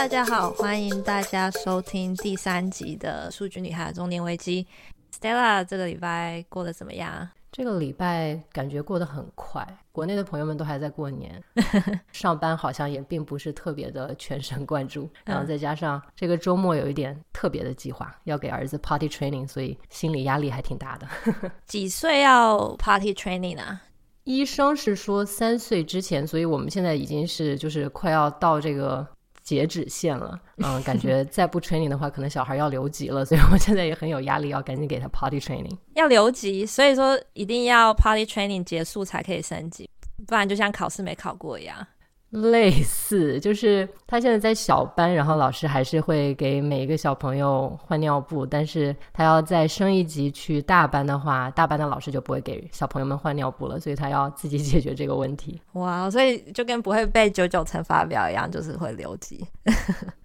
[0.00, 4.66] 大家好，欢迎大家收听第三集的《数据女孩的中年危机》。
[5.14, 7.28] Stella，这个礼拜过得怎么样？
[7.52, 11.44] 这个礼拜感觉过得很快，国内的朋友们都还在过年，
[12.12, 21.06] 上班好像也并不是特别的全神贯注，然后再加上这个周末有一点特别的计划，要给儿子 party training，所以心理压力还挺大的。
[21.68, 23.82] 几岁要 party training 啊？
[24.24, 29.06] 医生是说三岁之前，所以我们现在已经是就是快要到这个。
[29.50, 35.76] 截止线了，嗯，感 觉再不 training 的话，可能小孩要留级了，所以我现在也很有压力，要赶紧给他 party training。
[35.94, 39.90] 要留级，所以说一定要 party training 结束才可以升级，
[40.24, 41.84] 不然就像考试没考过一样。
[42.30, 55.60] 类似，就是他现在在小班，然后老师还是会给每一个小朋友换尿布，但是他要再升一级去大班的话，大班的老师就不会给小朋友们换尿布了，所以他要自己解决这个问题。
[55.74, 59.44] 哇，所以就跟不会背九九乘法表一样，就是会留级。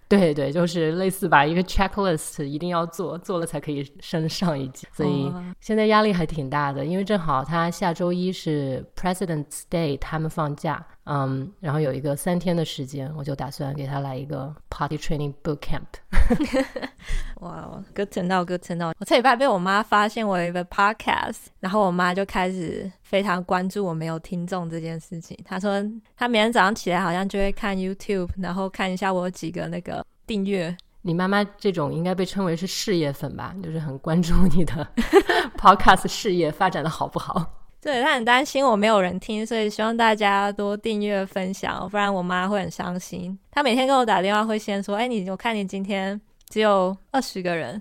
[0.08, 4.88] 对对，就是类似吧，一个 checklist 一定要做，做了才可以升上一级。
[4.94, 10.86] 所以现在压力还挺大的，因为正好他下周一是 President's Day，他们放假。
[11.06, 15.86] 嗯，然后有一个三天的时间，我就打算给他来一个 party training boot camp。
[17.42, 18.92] 哇、wow，good to know，good to know。
[19.00, 25.38] 我这礼拜被我妈发现我有一个 podcast，然后我妈就开始非常关注我没有听众这件事情。
[25.46, 25.84] 她说
[26.18, 30.76] 她每天早上起来好像就会看 YouTube，然后看一下我有几个那个订阅。
[31.04, 33.56] 你妈妈这种应该被称为是事业粉吧？
[33.62, 34.88] 就是很关注你的
[35.56, 37.65] podcast 事业发展的好不好。
[37.86, 43.38] 对，他很担心我没有人听，所以希望大家多订阅分享，不然我妈会很伤心。
[43.52, 46.20] 她每天跟我打电话会先说：“哎，你我看你今天
[46.50, 47.80] 只有二十个人。”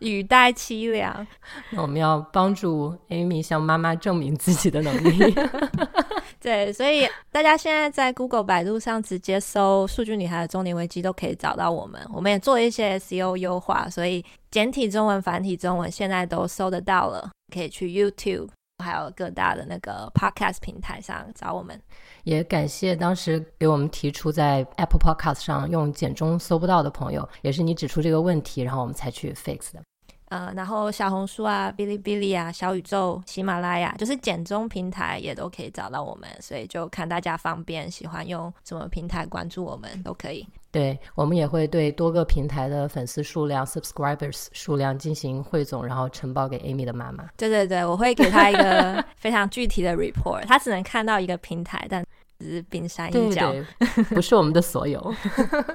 [0.00, 1.24] 语带凄凉。
[1.70, 5.34] 那我们要帮助 Amy 向妈妈证明自己的能力。
[6.40, 12.00] 对，所以大家现在在 Google、百度上直接搜“数据女孩的中年危机”都可以找到我们。
[12.12, 17.30] 我们也做一些 SEO 优化，所以简体中文、繁体中文现在都搜得到了。
[17.52, 18.48] 可以去 YouTube，
[18.84, 21.80] 还有各大的那个 Podcast 平台上找我们。
[22.24, 29.80] 也感谢当时给我们提出在 Apple Podcast 上用简中搜不到的朋友，也是你指出这个问题，然后我们才去 fix 的。
[30.28, 40.46] 呃，然后小红书啊、哔哩哔哩啊、小宇宙、喜马拉雅，就是简中平台也都可以找到我们，所以就看大家方便，喜欢用什么平台关注我们都可以。
[40.72, 47.24] 对，我们也会对多个平台的粉丝数量 （subscribers） 数量进行汇总，然后呈报给 Amy 的妈妈。
[47.36, 52.04] 对对对，我会给她一个 非常具体的 report，她只能看到一个平台，但
[52.38, 55.00] 只是冰山一角，对对，不是我们的所有。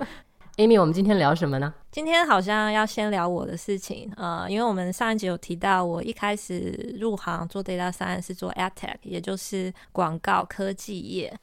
[0.58, 1.74] Amy，我们今天聊什么呢？
[1.92, 11.34] 今天好像要先聊我的事情，呃，因为我们上一集有提到，我一开始入行做 Data Science 是做 AdTech，也就是广告科技业。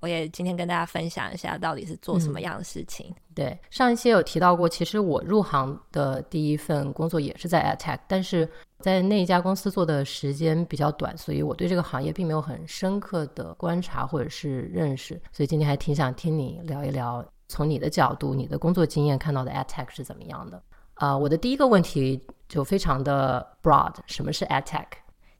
[0.00, 3.06] 我也今天跟大家分享一下，到底是做什么样的事情。
[3.08, 8.48] 嗯、对，上一期有提到过，其实我入行的第一份工作也是在 AdTech，但是
[8.80, 15.20] 在那一家公司做的时间比较短，所以我对这个行业并没有很深刻的观察或者是认识。
[15.32, 17.24] 所以今天还挺想听你聊一聊。
[17.48, 20.62] 从你的角度，你的工作经验看到的 AdTech 是怎么样的？
[20.94, 24.86] 啊、我的第一个问题就非常的 broad，什么是 AdTech？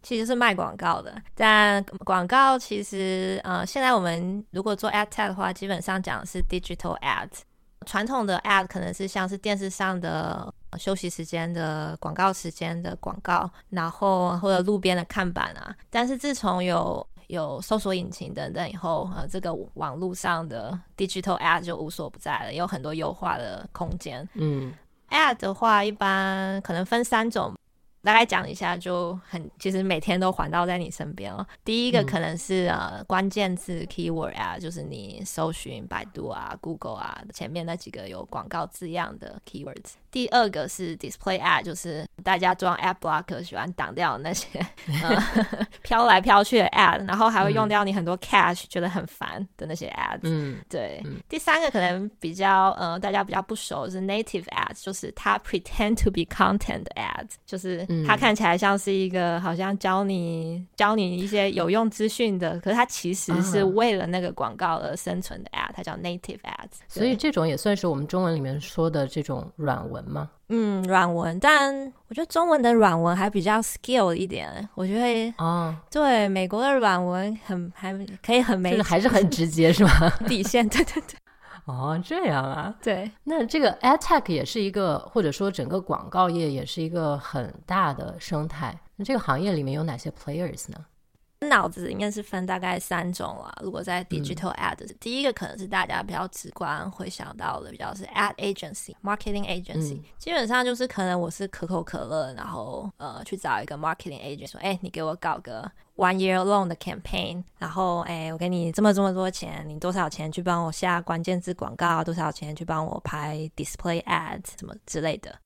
[0.02, 7.41] 其实是卖广告的，但广告其实，呃，现在我们如果做 AdTech 的话，基本上讲的是 digital ads。
[7.86, 15.75] 传统的 ad 可能是像是电视上的休息时间的广告时间的广告，然后或者路边的看板啊。
[15.88, 24.28] 但是自从有有搜索引擎等等以后，呃，这个网络上的 digital ad 就无所不在了，有很多优化的空间。
[24.34, 24.74] 嗯
[25.10, 27.54] ，ad 的话一般可能分三种。
[28.00, 31.44] 大概讲一下就很，其实每天都环绕在你身边哦。
[31.64, 39.94] 第一个可能是、嗯、呃关键字 keyword 啊，就是你搜寻百度啊、Google 啊前面那几个有广告字样的 keywords。
[40.10, 44.58] 第二个是 display ad，就是大家装 ad blocker 喜欢挡掉那些
[45.02, 45.22] 呃
[45.82, 50.20] 飘来飘去的 ad，然后还会用掉你很多 cache，觉得很烦的那些 ads。
[50.22, 51.16] 嗯，对嗯。
[51.28, 66.78] 第三个可能比较呃大家比较不熟是 native ads，就是它 pretend to be content ads，就是它看起来像是一个好像教你教你一些有用资讯的，可是它其实是为了那个广告而生存的 ad，它叫 native ads。
[66.88, 69.97] 所以这种也算是我们中文里面说的这种软文。
[70.04, 70.30] 吗？
[70.48, 74.68] 嗯，软文，但我觉得中文的软文还比较 skill 一点。
[74.74, 77.92] 我觉得哦，对，美国的软文很还
[78.22, 80.10] 可以很没，还是很 直接，是吧？
[80.26, 81.16] 底线， 对对对。
[81.66, 82.74] 哦，这样啊。
[82.82, 88.74] 对，那这个 ad tech 也是一个，或者说整个广告业也是一个很大的生态。
[88.96, 90.78] 那这个行业里面有哪些 players 呢？
[91.46, 93.56] 脑子里面是分大概三种啦。
[93.62, 100.05] 如果在 digital ad，、嗯、第一个可能是大家比较直观会想到的，比较是 ad agency、marketing agency、嗯。
[100.19, 115.38] 基本上就是可能我是可口可乐，然后呃去找一个 marketing agent 说，哎，你给我搞个 one year long 的 campaign，然后哎，我给你这么这么多钱，你多少钱去帮我下关键字广告，多少钱去帮我拍 display ads 什么之类的。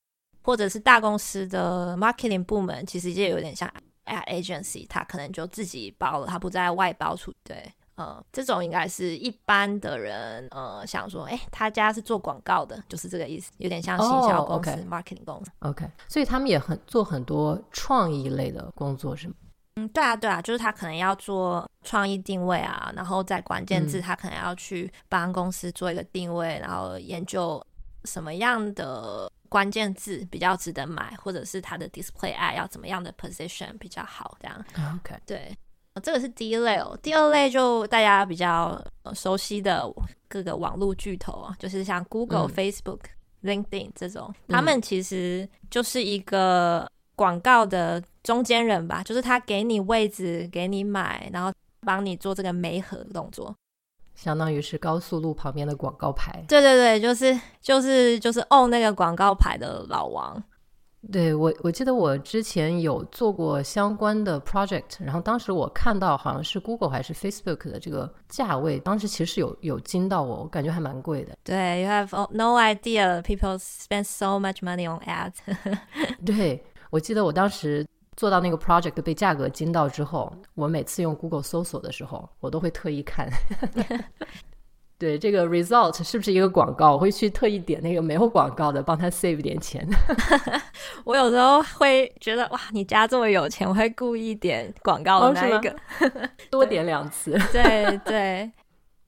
[0.42, 3.70] 或者是大公司的 marketing 部门，其实也有点像。
[4.06, 7.32] Ad agency，他可能就自己包了，他不再外包出。
[7.44, 14.88] 对，呃，这种应该是一般的人，呃，想说，哎，他家是做广告的，就是这个意思，有点像行销公司、oh, okay.
[14.88, 15.50] marketing 公司。
[15.60, 19.34] OK，所以他们也很做很多创意类的工作，是吗？
[19.76, 27.64] 嗯，对啊，对啊，就是他可能要做创意定位啊，然后在关键字，他可能要去帮公司做一个定位，嗯、然后研究
[28.04, 29.30] 什么样的。
[29.48, 34.64] 关键字比较值得买，或者是它的 display ad 要怎么样的 position 比较好，这样。
[34.96, 35.54] OK，对，
[36.02, 36.98] 这个是第一类哦。
[37.02, 38.82] 第二类就大家比较
[39.12, 39.86] 熟悉的
[40.26, 43.00] 各个网络巨头啊，就是像 Google、嗯、Facebook、
[43.42, 51.52] LinkedIn 这种，他们其实就是一个广告的中间人吧，就是他给你位置，给你买，然后
[51.82, 53.54] 帮你做这个媒合动作。
[54.22, 60.40] 相当于是高速路旁边的广告牌，对对对，就是就是就是 own 那个广告牌的老王。
[61.10, 71.36] 对，我我记得我之前有做过相关的 project，然后当时我看到好像是 Google 还是 Facebook 的这个价位，当时其实有有惊到我，我感觉还蛮贵的。
[71.42, 75.34] 对，You have no idea people spend so much money on ads。
[76.24, 77.84] 对，我记得我当时。
[78.16, 83.28] 做到那个 project 被价格惊到之后，我每次用 Google 搜索的时候，我都会特意看，
[84.98, 89.88] 对这个 result 是不是一个广告，我会去特意点那个没有广告的，帮他 save 点钱。
[91.04, 97.36] 我有时候会觉得哇，你家这么有钱，我会故意点广告的那一个，哦、 多点两次。
[97.50, 98.52] 对对，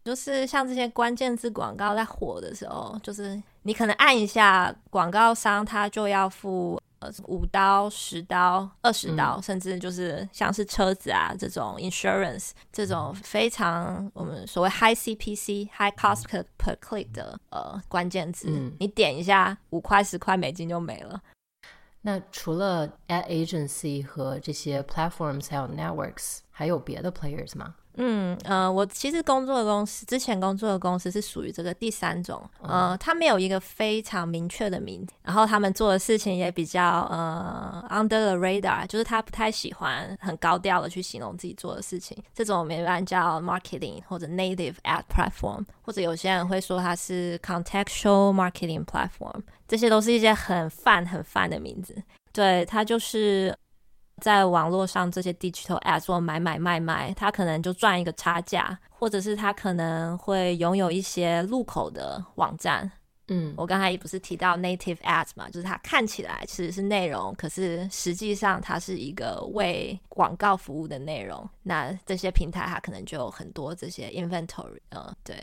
[0.05, 6.81] 就是像这些关键字广告在火的时候，就是你可能按一下，广告商他就要付。
[7.27, 21.21] 五刀、十刀、二十刀，嗯，甚至就是像是车子啊这种 insurance 这种非常我们所谓 high CPC high cost per click 的呃关键字，嗯，你点一下五块十块美金就没了。
[22.03, 27.77] 那除了 ad agency 和这些 platforms 还有 networks，还有别的 players 吗？
[27.97, 51.95] 嗯呃，我其实工作的公司，之前工作的公司是属于这个第三种，呃，它没有一个非常明确的名字，然后他们做的事情也比较呃 under the radar，就是他不太喜欢很高调的去形容自己做的事情，这种我们一般叫 marketing 或者 native ad platform，或者有些人会说它是 contextual marketing platform，这些都是一些很泛很泛的名字，
[52.33, 53.57] 对，它就是。
[54.21, 62.91] 在网络上这些 digital ads 做买买卖卖，他可能就赚一个差价，或者是他可能会拥有一些入口的网站。
[63.29, 71.49] 嗯，我刚才也不是提到 native ads 嘛，就是它看起来其实是内容，可是实际上它是一个为广告服务的内容。
[71.63, 75.43] 那这些平台它可能就有很多这些 inventory，嗯，对。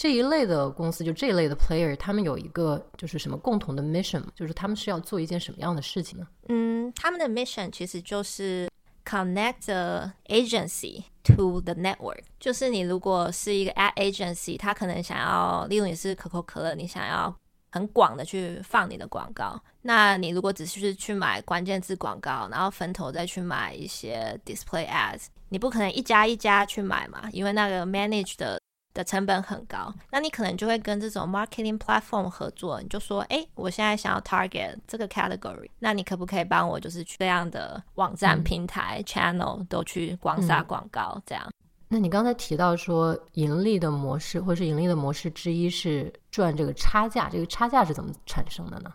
[0.00, 6.26] 这一类的公司，就这一类的 player，他们有一个就是什么共同的 mission，就是他们是要做一件什么样的事情呢？
[6.48, 8.66] 嗯，他们的 mission 其实就是
[9.04, 12.22] connect the agency to the network。
[12.38, 17.36] 就是你如果是一个 ad agency，他可能想要，例如你是可口可乐，你想要
[17.72, 28.58] 很广的去放你的广告，那你如果只是去买关键字广告，然后分头再去买一些 display ads，你不可能一家一家去买嘛，因为那个 manage 的。
[28.92, 41.48] 的成本很高，那你可能就会跟这种 marketing platform 合作，你就说，哎，我现在想要 target 这个 category，那你可不可以帮我，就是去这样的网站、平台、嗯、channel 都去广撒广告，嗯、这样？
[41.92, 48.92] 那你刚才提到说，盈利的模式，或是盈利的模式之一是赚这个差价，这个差价是怎么产生的呢？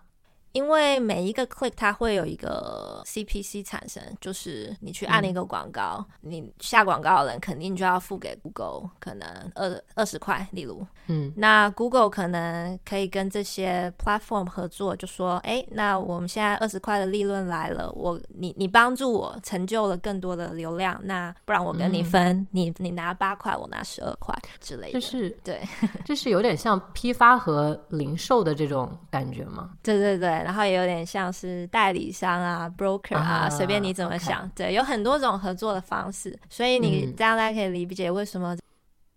[0.56, 25.62] 因为每一个 click 它会有一个 CPC 产生，就是你去按一个广告，嗯、你下广告的人肯定就要付给 Google 可能二二十块，例如，嗯，那 Google 可能可以跟这些 platform 合作，就说，哎，那我们现在二十块的利润来了，我你你帮助我成就了更多的流量，那不然我跟你分，嗯、你你拿八块，我拿十二块之类的，就是对，
[26.06, 29.72] 这是有点像批发和零售的这种感觉吗？
[29.84, 30.45] 对对对。
[30.46, 34.48] 然后也有点像是代理商啊，broker 啊，随便你怎么想。
[34.56, 38.56] 对，有很多种合作的方式，所以你这样大家可以理解为什么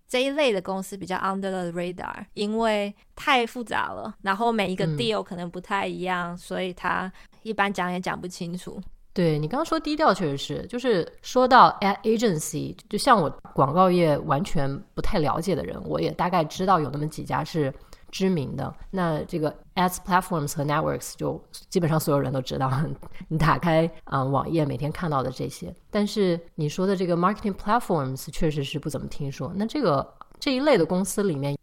[0.09, 8.81] 这一类的公司比较 under the radar，因为太复杂了，然后每一个 deal 可能不太一样，所以他一般讲也讲不清楚。
[9.13, 17.75] 对，你刚刚说低调，确实是，就是说到 ad agency，就像我广告业完全不太了解的人，我也大概知道有那么几家是
[18.11, 18.75] 知名的。
[18.91, 22.71] 那这个 ads platforms 和 networks 就基本上所有人都知道，
[23.29, 25.75] 你打开啊、网页每天看到的这些。
[25.91, 29.53] 但是你说的这个 marketing platforms 确实是不怎么听说。
[29.55, 31.57] 那这个这一类的公司里面。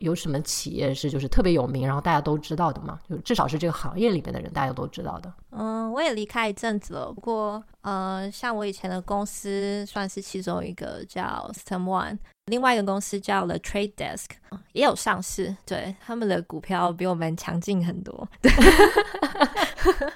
[0.00, 2.98] 有什么企业是就是特别有名，然后大家都知道的吗？
[3.06, 5.30] 就至少是这个行业里面的人，大家都知道的。
[5.50, 12.16] 嗯，我也离开一阵子了，不过呃，像我以前的公司算是其中一个叫 System One，
[12.50, 14.26] 另外一个公司叫 The Trade Desk，
[14.72, 18.28] 也有上市，对，他们的股票比我们强劲很多。
[18.42, 18.50] 对，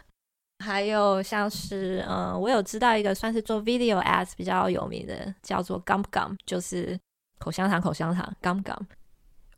[0.64, 6.98] 还有像是嗯，我有知道一个算是做 Video Ads 比较有名的，叫做 Gum Gum，就是
[7.38, 8.82] 口香糖口香糖 Gum Gum。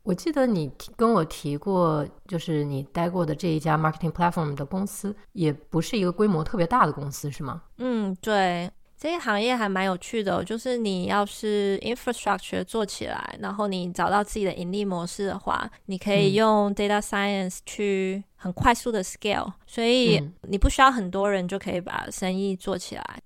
[0.03, 7.61] 我记得你跟我提过，就是你待过的这一家 marketing platform 的公司，也不是一个规模特别大的公司，是吗？
[7.77, 23.21] 嗯，对，这个行业还蛮有趣的，就是你要是 infrastructure 做起来，然后你找到自己的盈利模式的话，你可以用 data science 去很快速的 scale，所以你不需要很多人就可以把生意做起来，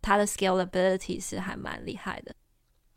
[0.00, 2.34] 它的 scalability 是还蛮厉害的。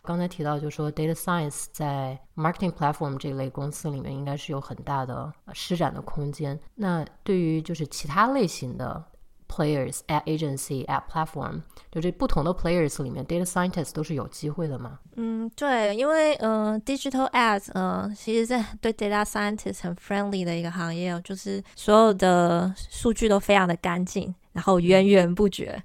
[0.01, 6.60] 刚才提到，就是说 data science 在 marketing platform 这类公司里面，应该是有很大的施展的空间。
[6.74, 9.03] 那对于就是其他类型的
[9.48, 11.62] players，ad agency、at platform，
[11.92, 15.00] 就这不同的 players 里面，data scientist 都是有机会的吗？
[15.16, 24.34] 嗯，对，因为嗯、呃、digital ads，嗯、呃，其实在对 data scientist 很 friendly 的一个行业，就是所有的数据都非常的干净。
[24.52, 25.84] 然后源源不绝，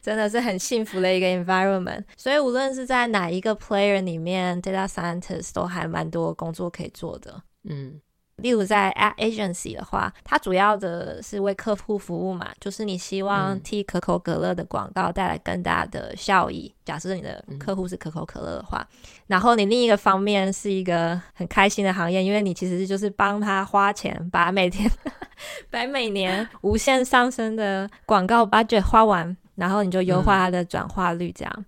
[0.00, 2.04] 真的是很幸福的一个 environment。
[2.16, 7.42] 所以无论是在哪一个 player 里面，data scientist 都还蛮多工作可以做的。
[7.64, 8.00] 嗯。
[8.36, 16.66] 例如在 ad agency 的话，它主要的是为客户服务嘛，就是你希望替可口可乐的广告带来更大的效益。
[16.66, 18.98] 嗯、假设你的客户是可口可乐的话，嗯、
[19.28, 24.90] 然后你另一个方面是一个很开心的行业，因为你其实就是帮他花钱，把每天
[25.70, 31.54] 把每年无限上升的广告 budget 花完，然后你就优化它的转化率，这样。
[31.56, 31.64] 嗯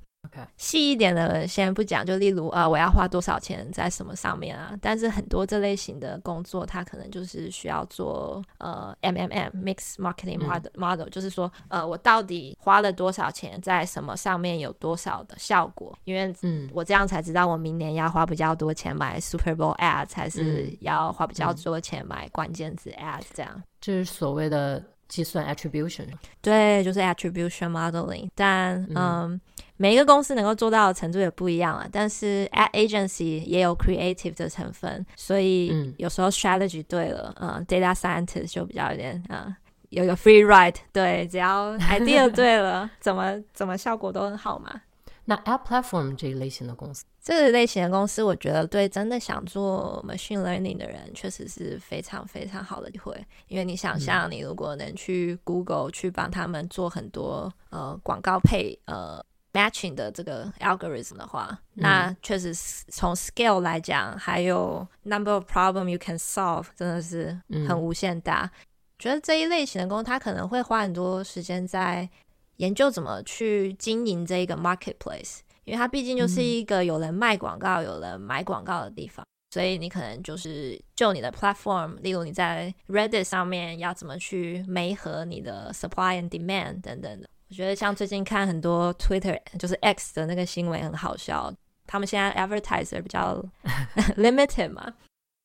[0.57, 4.73] 细一点的先不讲，就例如啊，我要花多少钱在什么上面啊？
[4.81, 15.97] 但是很多这类型的工作，它可能就是需要做呃 MMM Mix Marketing Model Model，、嗯、就是说呃，我到底花了多少钱在什么上面有多少的效果？
[16.05, 23.27] 因为嗯，我这样才知道我明年要花比较多钱买 Super Bowl Ads，还是要花比较多钱买关键字 Ads？
[23.35, 26.07] 这样，这是所谓的计算 Attribution。
[26.41, 28.29] 对，就是 Attribution Modeling。
[28.35, 28.97] 但嗯。
[28.97, 29.41] 嗯
[29.79, 39.57] 每一个公司能够做到的程度也不一样啊，但是 ad agency 也有 creative 的成分，所以有时候 strategy 对了，嗯，嗯，data scientist 就比较有点啊、嗯，
[39.91, 44.81] 有个 free ride，对，只要 idea 对了，怎么怎么效果都很好嘛。
[45.27, 53.13] 那 ad platform 这一类型的公司，这个类型的公司，我觉得对真的想做 machine learning 的人，确实是非常非常好的机会，
[53.49, 59.23] 因为你想象，你如果能去 Google 去帮他们做很多呃广告配呃。
[59.57, 62.55] Matching 的这个 algorithm 的话，嗯、那确实
[62.89, 68.43] 从 scale 来讲，还有 number of problem you can solve，真的是很无限大。
[68.43, 68.51] 嗯、
[68.99, 72.09] 觉得这一类型的工，他可能会花很多时间在
[72.57, 87.29] 研究怎么去经营这一个 marketplace，因为它毕竟就是一个有人卖广告、嗯、有人买广告的地方，所以你可能就是就你的 platform，例如你在 Reddit 上面要怎么去媒合你的 supply and demand 等等的。
[87.49, 91.53] 我觉得像最近看很多 Twitter 就是 X 的那个新闻很好笑，
[91.87, 93.45] 他们现在 advertiser 比较
[94.19, 94.93] limited 嘛，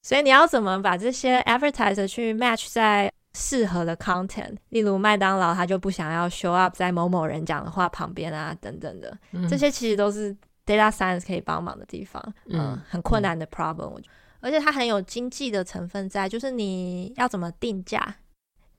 [0.01, 12.81] 所以你要怎么把这些 advertiser 去 match 在适合的 content，例如麦当劳他就不想要 show up 在某某人讲的话旁边啊等等的，嗯、这些其实都是 data science 可以帮忙的地方，嗯，嗯。
[12.89, 18.15] 很困难的 problem，我觉得，而且它很有经济的成分在，就是你要怎么定价。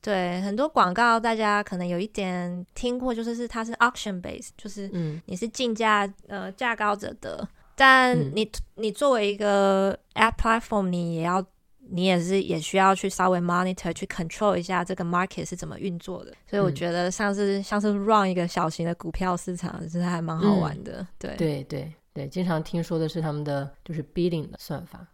[0.02, 4.90] 对，很多广告大家可能有一点听过，就是是它是 auction base，就是
[5.26, 7.48] 你是竞价，嗯、呃，价高者得。
[7.76, 11.44] 但你、嗯、你作为一个 app platform，你也要
[11.88, 16.32] 你也是也需要去稍微 monitor 去 control 一下这个 market 是怎么运作的。
[16.50, 21.00] 所以我觉得像是、嗯、像是 run 一个小型的股票市场，其实还蛮好玩的。
[21.00, 25.06] 嗯、对对对对，经常听说的是他们的就是 bidding 的算法。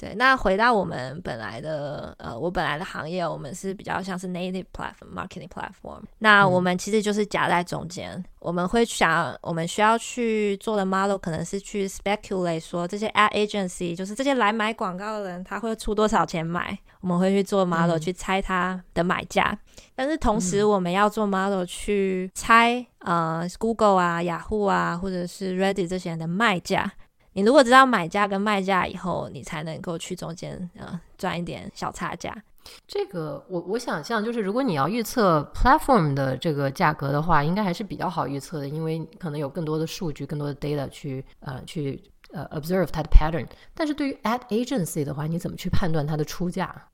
[0.00, 6.00] 对，那回到我们本来的呃，我本来的行业，我们是比较像是 native platform marketing platform。
[6.18, 19.58] 那我们其实就是夹在中间，嗯、我们会想，我们需要去做的 model 可能是去 speculate 说这些 ad agency 就是这些来买广告的人，他会出多少钱买，我们会去做 model、嗯、去猜他的买价。
[19.96, 26.92] 但是同时，我们要做 model 去猜、嗯、呃 Google 啊、雅虎啊，或者是 Reddit 这些人的卖价。
[27.38, 32.36] 你如果知道买价跟卖价以后，你才能够去中间呃赚一点小差价。
[32.84, 42.02] 这个我我想象就是，如果你要预测 platform 的这个价格的话，应该还是比较好预测的，因为可能有更多的数据、更多的 data 去呃去
[42.32, 43.46] 呃 observe 它的 pattern。
[43.72, 46.88] 但是对于 ad agency 的话，你怎么去判断它的出价？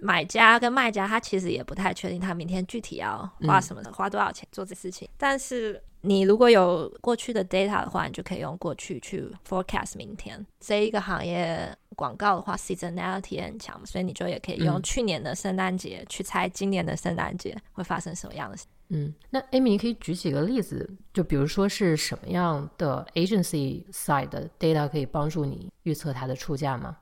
[0.00, 5.08] 买家跟卖家，他其实也不太确定他明天具体要花什么的，嗯、花多少钱做这事情。
[5.18, 10.46] 但是你如果有过去的 data 的话，你就可以用过去去 forecast 明天。
[10.58, 18.64] 这一个行业广告的话，seasonality 很强，所以你就也可以用去年的圣诞节去猜今年的圣诞节会发生什么样的事。
[18.92, 26.96] 嗯，那 Amy 你可以举几个例子，就比如说是什么样的 agency side 的 data 可以帮助你预测它的出价吗？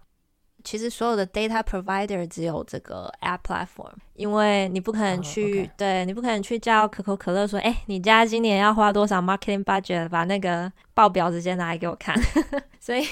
[0.68, 5.68] 其实所有的 data provider 只有这个 app platform，因为你不可能去，oh.
[5.78, 12.14] 对，你不可能去叫可口可乐说，哎，你家今年要花多少 marketing budget，把那个报表直接拿来给我看。
[12.78, 13.02] 所以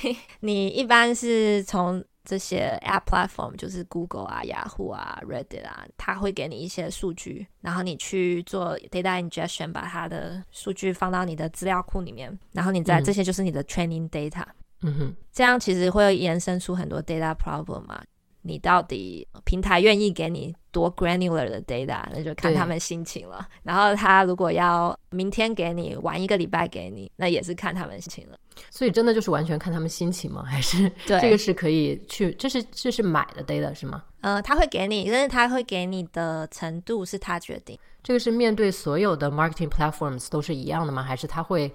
[0.40, 14.44] 你一般是从这些 app platform，就是 Google 啊、雅虎啊、Reddit 啊，它会给你一些数据，然后你去做 data ingestion，把它的数据放到你的资料库里面，然后你在、嗯、这些就是你的 training data。
[14.82, 18.02] 嗯哼，这样其实会延伸出很多 data problem 嘛。
[18.42, 23.44] 你到底平台愿意给你多 granular 的 data，那就看他们心情了。
[23.64, 28.38] 然后他如果要明天给你，晚一个礼拜给你，那也是看他们心情了。
[28.70, 30.44] 所以真的就是完全看他们心情吗？
[30.46, 32.30] 还是这个是可以去？
[32.34, 34.04] 这是这是买的 data 是吗？
[34.20, 37.76] 呃，他会给你，但是他会给你的程度是他决定。
[38.04, 41.02] 这个是面对所有的 marketing platforms 都是一样的吗？
[41.02, 41.72] 还是他会？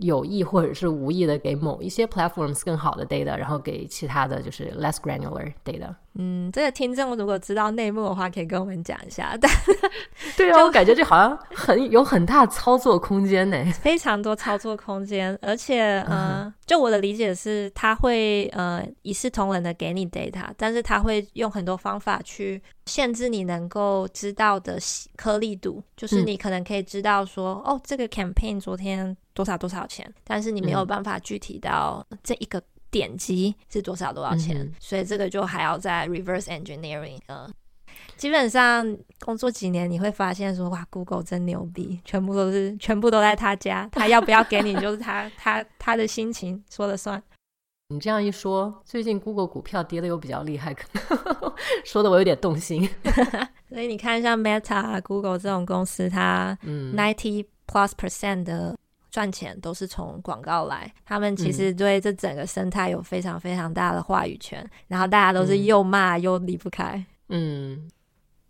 [0.00, 5.94] 有意或者是无意的给某一些 platforms 更好的 data，然后给其他的就是 less granular data。
[6.16, 9.36] 嗯，这个听众如果知道内幕的话，可以跟我们讲一下。
[9.40, 9.50] 但
[10.36, 15.36] 对啊，我感觉这好像很有很大操作空间呢， 非常多操作空间。
[15.42, 24.78] 而且，嗯、呃，就我的理解是，他会呃一视同仁的给你 data，但是他会用很多方法去限制你能够知道的
[25.16, 32.62] 颗粒度，就是你可能可以知道说，嗯、哦，这个 campaign 昨天多少多少钱，但是你没有办法具体到这一个。
[32.90, 37.18] 点击是多少多少钱，嗯，所以这个就还要在 reverse engineering。
[37.26, 37.52] 嗯，
[38.16, 47.20] 基本上工作几年，你会发现说，哇，Google 真牛逼，全部都是全部都在他家，他要不要给你，就是他 他他的心情说了算。
[47.88, 51.52] 你这样一说，最近 Google 股票跌的又比较厉害，可能
[51.84, 52.88] 说的我有点动心。
[53.70, 58.76] 所以你看，像 Meta、Google 这种公司，它嗯 ninety plus percent 的。
[59.14, 67.00] 赚钱都是从广告来，他们其实对这整个生态有非常非常大的话语权，嗯、然后大家都是又骂又离不开。
[67.28, 67.88] 嗯，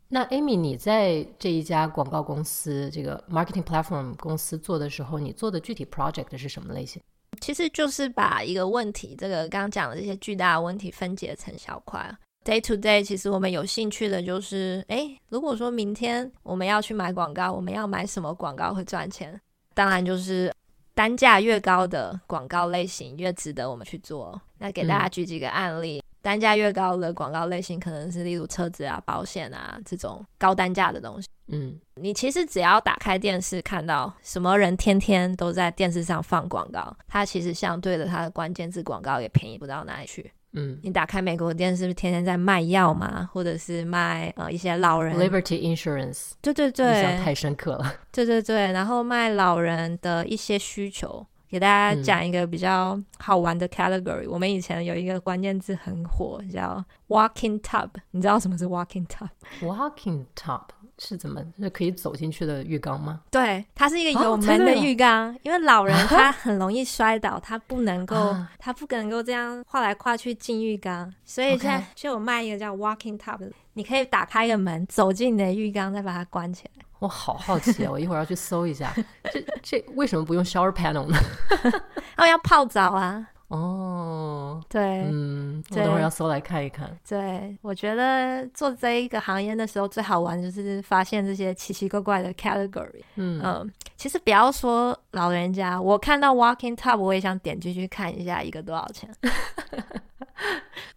[0.08, 7.02] 那 Amy，你在这一家广告公司这个 marketing platform 公司做的时候，你做的具体 project 是什么类型？
[7.42, 12.10] 其实就是把一个问题，这个刚刚讲的这些巨大的问题分解成小块。
[12.42, 19.38] Day to day，其实我们有兴趣的就是，诶，如果说明天我们要去买广告，我们要买什么广告会赚钱？
[19.74, 20.54] 当然，就是
[20.94, 24.40] 单价越高的广告类型越值得我们去做。
[24.58, 31.28] 那给大家举几个案例，嗯、单价越高的广告类型可能是例如车子啊、保险啊这种高单价的东西。
[31.48, 40.32] 嗯，你其实只要打开电视，看到什么人天天都在电视上放广告，它其实相对的它的关键字广告也便宜不到哪里去。
[40.54, 46.32] 嗯，你打开美国电视，是不是天天在卖药嘛，或者是卖呃一些老人 Liberty Insurance？
[46.40, 47.94] 对对对，印象太深刻了。
[48.12, 54.26] 对对对，然后卖老人的一些需求，给大家讲一个比较好玩的 category。
[54.26, 57.90] 嗯、我们以前有一个关键字很火，叫 Walking Tub。
[58.12, 60.62] 你知道什么是 Walking Tub？Walking Tub。
[60.98, 63.20] 是怎么是可以走进去的浴缸吗？
[63.30, 76.84] 对，它是一个有门的浴缸，哦、因为老人他很容易摔倒，他不能够，啊、他不能够这样跨来跨去进浴缸，所以现在就有卖一个叫 Walking Tub 的，你可以打开一个门走进你的浴缸，再把它关起来。
[77.00, 78.94] 我好好奇啊，我一会儿要去搜一下，
[79.32, 81.18] 这这为什么不用 shower panel 呢？
[82.16, 83.26] 他们要泡澡啊。
[83.48, 86.90] 哦，对，嗯，我等会儿要搜来看一看。
[87.08, 93.02] 对，我觉得做这一个行业的时候，最好玩就是发现这些奇奇怪怪的 category。
[93.16, 99.08] 嗯嗯，其实不要说老人家，我看到 Walking Top 我也想点进去看一下，一个多少钱。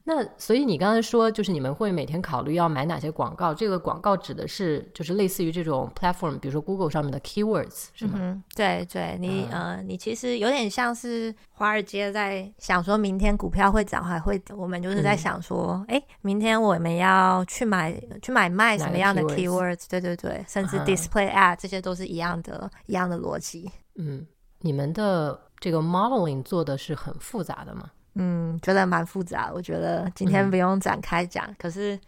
[0.09, 3.53] 那所以你刚才说，就是你们会每天考虑要买哪些广告？
[3.53, 8.13] 这个广告指的是就是类似于这种 platform，比如说 Google 上面的 keywords 是吗？
[8.15, 19.83] 嗯、对对，你、嗯、呃，你其实有点像是华尔街在想说明天股票会涨还会，我们就是在想说，哎、嗯，明天我们要去买去买卖什么样的 keywords？
[19.89, 23.69] 对对对，甚至 display ad、嗯、这些都是一样的，一样的逻辑。
[23.95, 24.25] 嗯，
[24.61, 27.91] 你们的这个 modeling 做的是很复杂的吗？
[28.17, 29.51] 嗯，觉得蛮复杂。
[29.53, 31.45] 我觉得今天不用展开讲。
[31.47, 31.99] 嗯、可是，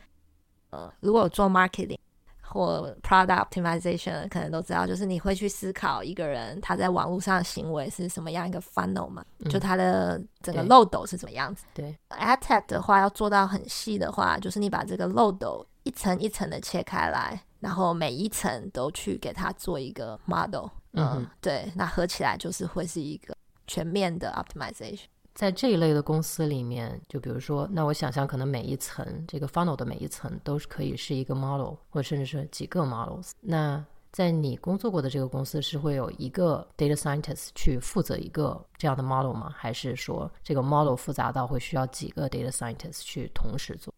[0.71, 1.99] 呃，如果做 marketing
[2.41, 11.63] 或 product optimization，可能都知道，就是你会去思考一个人他在网络上的行为是什么样一个 funnel 嘛，嗯、就他的整个漏斗是怎么样子。
[11.73, 20.67] 对，ad tech 的话要做到很细的话，就是你把这个漏斗一层一层的切开来，然后每一层都去给他做一个 model。
[20.93, 23.35] 嗯，嗯，对，那合起来就是会是一个
[23.67, 25.03] 全面的 optimization。
[25.39, 33.31] 在这一类的公司里面，就比如说，那我想象可能每一层这个 funnel 的每一层都是可以是一个 model，或者甚至是几个 models。
[33.39, 39.49] 那在你工作过的这个公司，是会有一个 data scientist 去负责一个这样的 model 吗？
[39.55, 43.93] 还是说这个 model 复杂到会需要几个 data scientist 去同时做？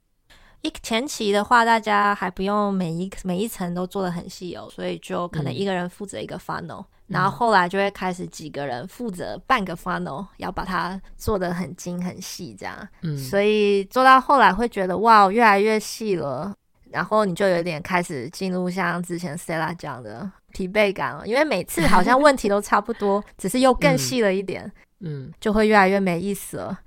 [0.62, 12.88] 一前期的话，大家还不用每一每一层都做得很细哦，所以就可能一个人负责一个 funnel，、嗯、然后后来就会开始几个人负责半个 funnel，要把它做的很精很细这样。
[13.02, 16.54] 嗯，所以做到后来会觉得哇，越来越细了，
[16.90, 24.72] 然后你就有点开始进入像之前 Stella 讲的疲惫感了，因为每次好像问题都差不多， 只是又更细了一点，
[25.02, 26.80] 嗯，就会越来越没意思了。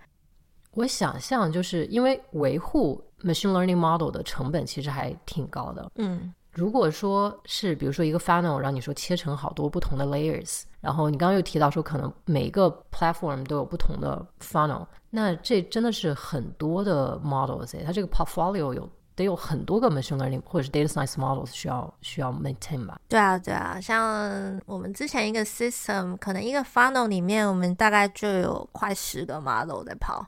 [0.73, 3.03] 我想象就是因为维护。
[3.25, 5.91] Machine learning model 的成本其实还挺高的。
[5.95, 22.33] 嗯，如果说是比如说一个 funnel，让你说切成好多不同的 layers，然后你刚刚又提到说可能每个 platform 都有不同的 funnel，那这真的是很多的 models，它这个 portfolio 有得有很多个 machine learning 或者是 data science models 需要需要
[22.33, 22.99] maintain 吧？
[23.09, 30.25] 对啊，对啊，像我们之前一个 system，可能一个 funnel 里面我们大概就有快十个 model 在跑。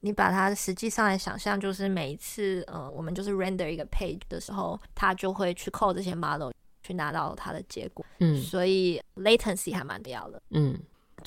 [0.00, 6.50] 你把它实际上来想象，就是每一次，呃，我们就是 render 一个 page 的时候，它就会去 call 这些 model
[6.82, 8.04] 去拿到它的结果。
[8.20, 10.42] 嗯，所以 latency 还蛮重要的。
[10.50, 10.78] 嗯。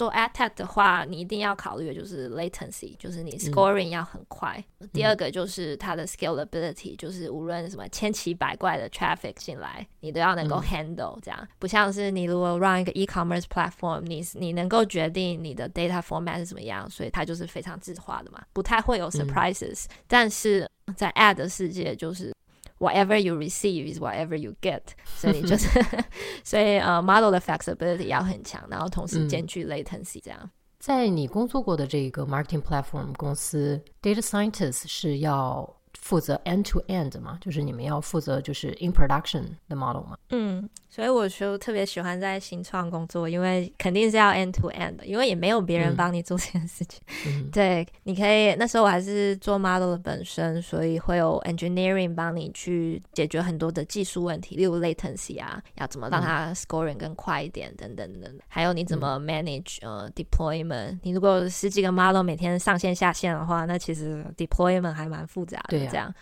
[0.02, 4.52] 做 ad tech 的话，你一定要考虑的就是 latency，就是你 scoring 要很快。
[4.80, 11.20] 嗯、第二个就是它的 scalability，就是无论什么千奇百怪的 traffic 进来，你都要能够 handle。
[11.22, 19.90] 这样、嗯、不像是你如果 run 一个 e-commerce platform，你你能够决定你的 data format 是怎么样，所以它就是非常自化的嘛，不太会有 surprises、嗯。
[20.08, 22.34] 但是在 ad 的世界就是。
[22.81, 24.83] Whatever you receive is whatever you get，
[25.17, 25.69] 所以就是，
[26.45, 30.39] 所以呃、uh,，model 的 flexibility 要很强，然后同时兼具 latency 这样。
[30.43, 37.38] 嗯、在你工作过的这个 marketing platform 公司，data scientist 是要 负责 end to end 嘛？
[37.40, 40.18] 就是你们要负责就是 in production 的 model 嘛？
[40.30, 40.70] 嗯。
[40.90, 47.00] 所以我就特别喜欢在新创工作，因为肯定是要 end to end 的，因为也没有别人帮你做这件事情。
[47.28, 58.40] 嗯、 对，你可以那时候我还是做 model 的本身，所以会有 engineering 帮你去解决很多的技术问题，例如 latency 啊，要怎么让它 scoring 更快一点，等等等等。
[58.50, 61.00] 还有你怎么 manage、嗯、呃 deployment？
[61.04, 65.68] 你如果十几个 model 每天上线下线的话，那其实 deployment 还蛮复杂的。
[65.70, 66.14] 对、啊，这样。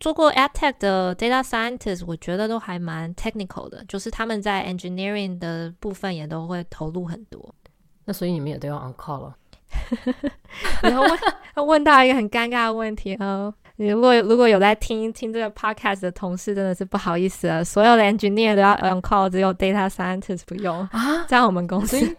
[0.00, 7.54] 做过 ad tech 的 data scientist，我觉得都还蛮 technical 的，就是他们在 engineering 的部分也都会投入很多。
[8.06, 9.36] 那所以你们也都要 on call 了。
[10.82, 11.02] 然后
[11.56, 21.24] 问问到一个很尴尬的问题哦，你如果如果有在听听这个 podcast 的同事，真的是不好意思了，所有的 engineer 都要 on call，只有 data scientist 不用啊。
[21.28, 22.16] 在我们公司，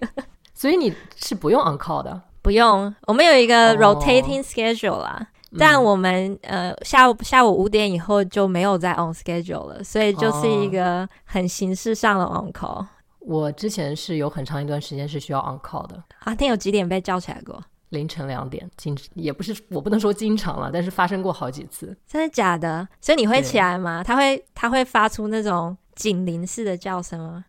[0.53, 2.21] 所以你是不用 on call 的？
[2.43, 5.27] 不用，我们有一个 rotating schedule 啦。
[5.59, 12.79] 但我们、嗯、呃下午下午五点以后就没有再 on schedule 了，所以就是一个很形式上的 on call。
[12.79, 12.87] 哦、
[13.19, 16.01] 我之前是有很长一段时间是需要 on call 的。
[16.19, 17.61] 啊，那有几点被叫起来过？
[17.89, 21.93] 凌晨两点，经也不是我不能说经常了，但是发生过好几次。
[22.07, 22.87] 真的假的？
[23.01, 24.01] 所以你会起来吗？
[24.01, 27.43] 他会他会发出那种警铃式的叫声吗？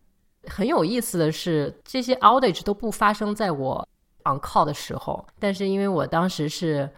[0.47, 3.87] 很有意思的是，这些 outage 都不发生在我
[4.25, 6.89] on call 的时候，但是因为我当时是。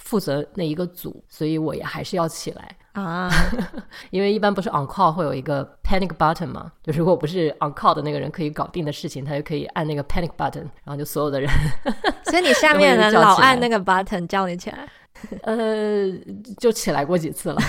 [0.00, 3.30] 负责那一个组，所以我也还是要起来啊，
[4.10, 11.50] 因为一般不是 on call 会有一个 panic button 嘛，就是如果不是 on call 的那个人可以搞定的事情，他就可以按那个 panic button，然后就所有的人，
[12.24, 14.88] 所以你下面的 人老按那个 button 叫你起来，
[15.42, 16.10] 呃，
[16.58, 17.60] 就起来过几次了，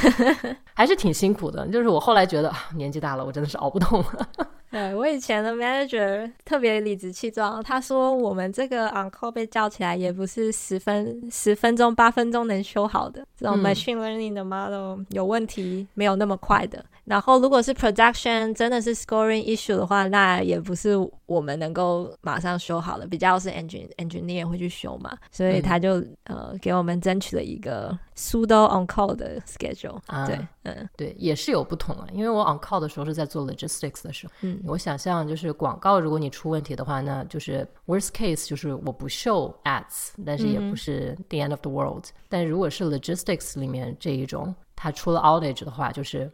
[0.74, 1.68] 还是挺辛苦的。
[1.68, 4.30] 就是我后来觉得年纪大了，我真的是熬不动了。
[4.74, 16.84] 对，我以前的 manager 特别理直气壮，他说我们这个 on call 被叫起来也不是十分十分钟八分钟能修好的，这种 machine learning 的 model 有问题没有那么快的。
[17.06, 20.96] 然后如果是 production 真的是 scoring issue 的话，那也不是
[21.28, 30.00] 我们能够马上修好的，比较是 engine engineer 会去修嘛，所以他就、嗯、呃给我们争取了一个 pseudo on call 的 schedule。
[30.08, 34.60] 啊、对，嗯，对，也是有不同啊，因为我 on call 的时候是在做 logistics 的时候，嗯。
[34.66, 42.06] 我想象就是广告，如果你出问题的话，那就是 worst case，就是我不 show ads，但是也不是 the end of the world。
[42.06, 46.32] 嗯、但如果是 logistics 里面这一种，它出了 outage 的话，就是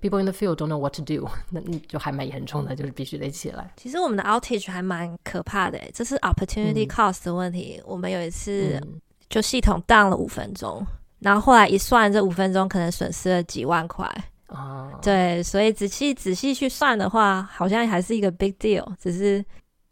[0.00, 3.72] people in the field don't know what to do，那你就还蛮严重的，就是必须得起来。
[3.76, 7.78] 其实我们的 outage 还蛮可怕的，这是 opportunity cost 的问题。
[7.78, 8.80] 嗯、我们有一次
[9.28, 10.86] 就系统 down 了五分钟，
[11.24, 14.06] 然后后来一算，这五分钟可能损失了几万块。
[14.48, 15.02] 哦，oh.
[15.02, 18.86] 对，所以仔细仔细去算的话，好像还是一个 big deal。
[19.00, 19.42] 只是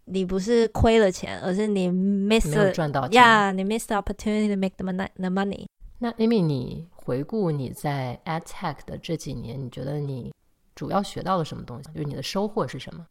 [0.04, 3.22] 你不是亏了钱，而是你 miss 了赚到钱。
[3.22, 5.08] Yeah，你 miss the opportunity to make the money.
[5.16, 5.64] The money.
[5.98, 10.34] 那 Amy，你回顾你在 At Tech 的这几年，你觉得你
[10.74, 11.88] 主要学到了什么东西？
[11.94, 13.06] 就是你的收获是什么？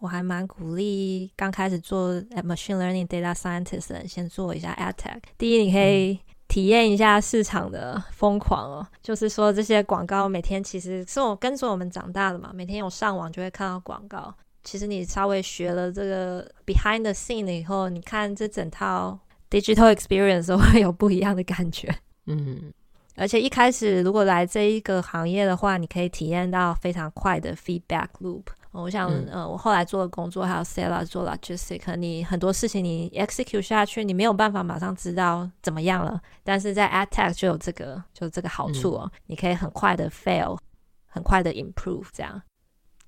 [0.00, 2.12] 我还蛮鼓励刚开始做
[2.44, 5.22] machine learning data scientist 的人先做一下 At Tech。
[5.38, 6.18] 第一，你可以、嗯。
[6.48, 14.34] 体验一下市场的疯狂哦，就是说这些广告每天其实是我跟着我们长大的嘛，每天有上网就会看到广告。
[14.64, 21.94] 其实你稍微学了这个 behind the scene 以后，你看这整套 digital experience 都会有不一样的感觉。
[22.26, 22.72] 嗯，
[23.14, 28.42] 而且一开始如果来这一个行业的话，你可以体验到非常快的 feedback loop。
[28.80, 36.20] 我想，嗯、呃，我后来做的工作还有 sales 做 logistics，你很多事情你 execute 下去，你没有办法马上知道怎么样了。
[36.44, 40.58] 但是在 AdTech 就有这个，就这个好处哦，嗯、你可以很快的 fail，
[41.06, 42.40] 很快的 improve 这样。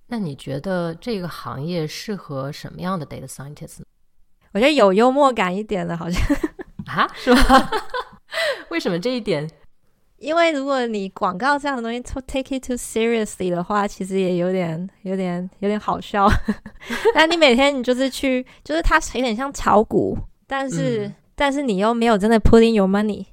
[0.07, 3.85] 那你觉得这个行业适合什么样的 data scientist 呢？
[4.53, 6.21] 我觉得有幽默感一点的，好像
[6.87, 7.71] 啊， 是吧？
[8.71, 9.49] 为什么这一点？
[10.21, 16.29] 因为如果你广告这样的东西 to take it too seriously 的话，其实也有点、有点、有点好笑。
[17.17, 23.25] 那你每天你就是去，就是它有点像炒股，但是、嗯、但是你又没有真的 put in your money，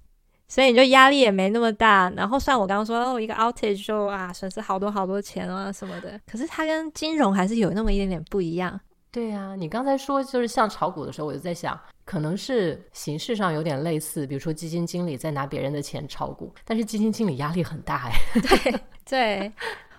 [0.47, 2.09] 所以你就压力也没那么大。
[2.15, 6.17] 然后算我刚刚说哦，一个 outage 就啊损失好多好多钱啊什么的。
[6.25, 8.79] 可是它跟金融还是有那么一点点不一样。
[9.11, 11.79] 对呀、啊，你刚才说就是像炒股的时候，我就在想。
[12.05, 18.13] 可能是形式上有点类似，比如说基金经理在拿别人的钱炒股，但是基金经理压力很大哎。
[18.39, 19.51] 对对，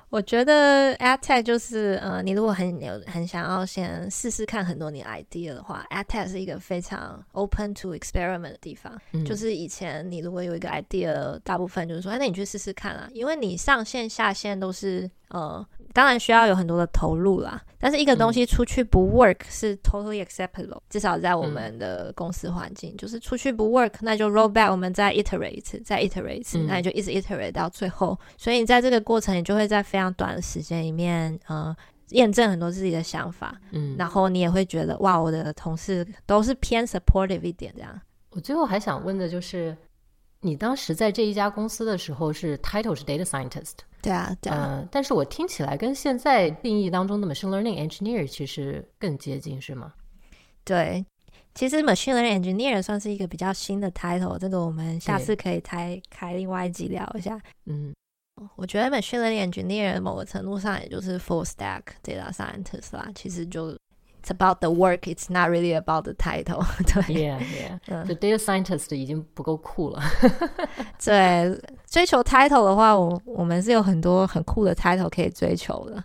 [0.09, 8.99] 我觉得 AdTech 就是呃，你如果很有很想要先试试看很多你 idea 的话，AdTech 是一个非常 open to experiment 的地方。
[9.13, 15.67] 嗯、就是以前你如果有一个 idea，大部分就是说，哎，那你去试试看啊，因为你上线下线都是呃。
[15.95, 28.17] 当然需要有很多的投入啦，但是一个东西出去不 work 是 totally acceptable，、嗯、至少在我们的公司环境，嗯、就是出去不 work，那就 roll back，我们再 iterate，再 iterate，、嗯、那你就一直 iterate 到最后。
[28.37, 31.75] 所以你在这个过程，你就会在非常短的时间里面，呃，
[32.11, 38.01] 验证很多自己的想法，嗯，然后你也会觉得哇，我的同事都是偏 supportive 一点这样。
[38.31, 39.77] 我最后还想问的就是，
[40.41, 43.75] 你当时在这一家公司的时候是 title 是 data scientist。
[44.01, 49.93] 对啊，对啊，嗯，但是我听起来跟现在定义当中的 machine learning engineer 其实更接近，是吗？
[50.65, 51.05] 对，
[51.55, 57.41] 其实 machine learning engineer 算是一个比较新的 title，这个我们下次可以开开另外一集聊一下。
[57.67, 57.93] 嗯，
[58.55, 63.77] 我觉得 machine learning engineer 某个程度上也就是 full stack data scientist 啦，其实就。
[64.21, 65.07] It's about the work.
[65.07, 66.65] It's not really about the title.
[66.85, 67.79] 对，Yeah, yeah.
[67.87, 70.03] 嗯，就 data scientist 已经不够酷了。
[71.03, 76.03] 对，追求 title 的话，我我们是有很多很酷的 title 可以追求的。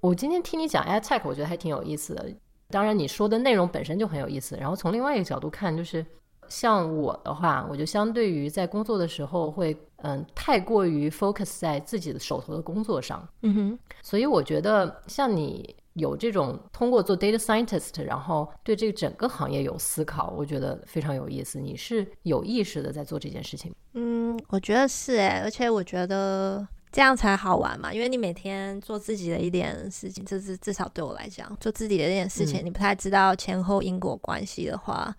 [0.00, 2.26] 我今天听你讲 ad tech，我觉得还挺有意思的。
[2.68, 4.56] 当然，你说的内容本身就很有意思。
[4.56, 6.04] 然后从另外一个角度看，就是
[6.48, 13.26] 像我的话，我就相对于在工作的时候会嗯太过于 focus 在自己的手头的工作上。
[13.42, 15.76] 嗯哼，所以我觉得像你。
[15.94, 21.60] 有这种通过做 data scientist，然后对这个整个行业有思考，我觉得非常有意思。
[21.60, 23.74] 你是有意识的在做这件事情？
[23.94, 35.14] 嗯，我觉得是诶，而且我觉得这样才好玩嘛，因为你每天做自己的一点事情，这是至少对我来讲，做自己的一点事情，嗯、你不太知道前后因果关系的话。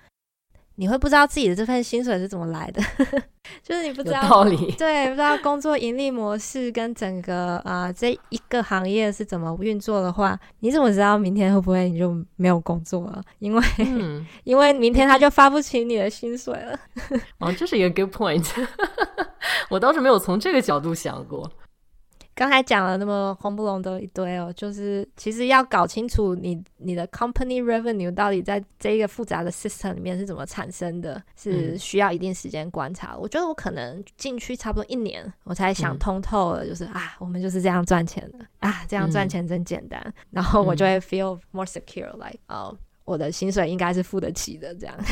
[0.76, 2.82] 你会不知道自己的这份薪水是怎么来的，
[3.62, 13.22] 就是你不知道道理，对，不知道工作盈利模式跟整个啊、呃、这一个行业是怎么运作的话，你怎么知道明天会不会你就没有工作了？
[13.40, 16.80] 因为、嗯、 因为明天他就发不起你的薪水了。
[17.40, 18.48] 哦，这是一个 good point，
[19.70, 21.50] 我倒是没有从这个角度想过。
[22.42, 33.16] 刚才讲了那么轰不隆的一堆哦，就是其实要搞清楚你你的 company revenue 到底在这一个复杂的 system 里面是怎么产生的，是需要一定时间观察。
[33.16, 42.76] 我觉得我可能进去差不多一年，我才想通透了，就是啊，我们就是这样赚钱的啊，这样赚钱真简单，然后我就会 feel more secure，like 哦，
[43.06, 44.96] 我的薪水应该是付得起的，这样。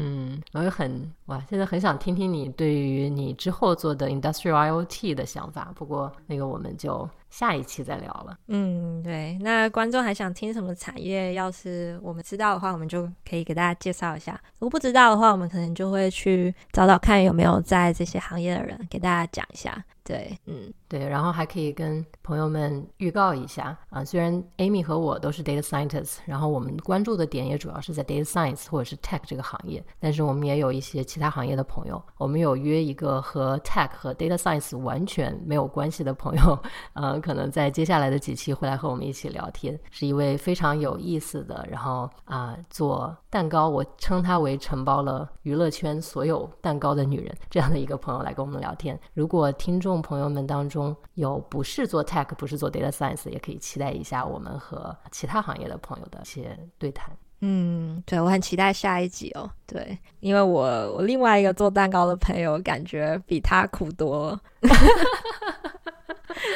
[0.00, 5.72] 嗯，我也很哇，现在很想听听你对于你之后做的 Industrial IoT 的想法。
[5.74, 8.36] 不过那个我们就下一期再聊了。
[8.48, 11.34] 嗯，对，那观众还想听什么产业？
[11.34, 19.84] 要是我们知道的话，我们就可以给大家介绍一下；如果不知道的话，我们可能就会去找找看有没有在这些行业的人给大家讲一下。
[20.04, 36.58] 对，嗯，对，然后还可以跟朋友们预告一下啊，虽然 Amy 和我都是 data scientists，然后我们关注的点也主要是在 data science 或者是 tech 这个行业，但是我们也有一些其他行业的朋友，我们有约一个和 tech 和 data science 完全没有关系的朋友，
[36.94, 48.98] 呃，可能在接下来的几期会来和我们一起聊天，是一位非常有意思的，然后啊、做蛋糕，我称她为承包了娱乐圈所有蛋糕的女人，这样的一个朋友来跟我们聊天。
[49.14, 57.10] 如果听众朋友们当中有不是做 tech、不是做 data science，也可以期待一下我们和其他行业的朋友的一些对谈。
[57.40, 59.48] 嗯，对，我很期待下一集哦。
[59.64, 60.62] 对，因为我
[60.94, 64.40] 我另外一个做蛋糕的朋友，感觉比他苦多了。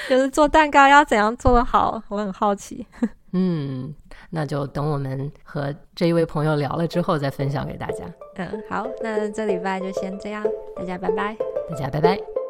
[0.08, 2.86] 就是做蛋糕要怎样做得好，我很好奇。
[3.34, 3.94] 嗯，
[4.30, 8.04] 那就等我们和这一位朋友聊了之后再分享给大家。
[8.36, 10.44] 嗯，好，那这礼拜就先这样，
[10.76, 11.34] 大家拜拜，
[11.70, 12.41] 大家拜拜。